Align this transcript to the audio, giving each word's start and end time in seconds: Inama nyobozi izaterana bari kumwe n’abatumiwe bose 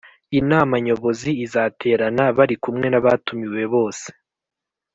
Inama 0.39 0.73
nyobozi 0.85 1.29
izaterana 1.45 2.23
bari 2.37 2.55
kumwe 2.63 2.87
n’abatumiwe 2.89 3.61
bose 3.73 4.07